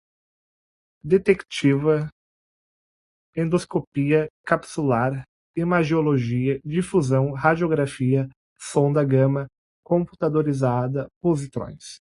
[1.03, 2.07] detectiva,
[3.35, 5.23] endoscopia capsular,
[5.55, 8.29] imagiologia, difusão, radiografia,
[8.59, 9.47] sonda gama,
[9.83, 12.01] computadorizada, positrões